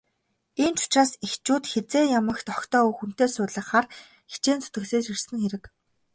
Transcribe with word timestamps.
Ийм 0.63 0.73
ч 0.79 0.81
учраас 0.85 1.11
эхчүүд 1.25 1.63
хэзээ 1.71 2.05
ямагт 2.19 2.45
охидоо 2.53 2.85
хүнтэй 2.97 3.29
суулгахаар 3.33 3.85
хичээн 4.31 4.59
зүтгэсээр 4.63 5.05
ирсэн 5.13 5.37
хэрэг. 5.41 5.63